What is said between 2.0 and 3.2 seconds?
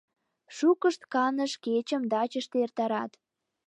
дачыште эртарат.